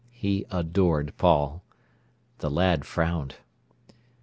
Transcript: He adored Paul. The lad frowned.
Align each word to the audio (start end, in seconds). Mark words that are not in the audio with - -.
He 0.09 0.47
adored 0.49 1.13
Paul. 1.19 1.61
The 2.39 2.49
lad 2.49 2.85
frowned. 2.85 3.35